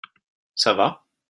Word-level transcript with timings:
Ça 0.55 0.73
va? 0.73 1.03